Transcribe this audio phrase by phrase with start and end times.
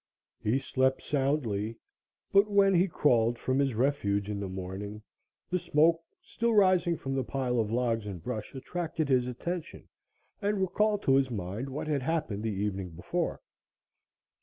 [0.39, 1.77] He slept soundly,
[2.33, 5.03] but when he crawled from his refuge in the morning,
[5.51, 9.87] the smoke still rising from the pile of logs and brush attracted his attention
[10.41, 13.41] and recalled to his mind what had occurred the evening before.